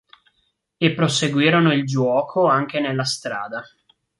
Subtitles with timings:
[0.77, 3.61] E proseguirono il giuoco anche nella strada.